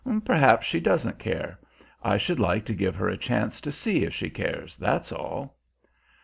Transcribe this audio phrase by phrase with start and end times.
[0.25, 1.59] "Perhaps she doesn't care.
[2.01, 5.57] I should like to give her a chance to see if she cares, that's all."